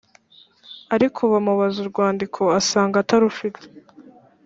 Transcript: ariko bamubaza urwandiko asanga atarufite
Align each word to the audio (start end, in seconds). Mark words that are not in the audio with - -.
ariko 0.95 1.19
bamubaza 1.31 1.77
urwandiko 1.83 2.41
asanga 2.59 2.95
atarufite 3.03 3.63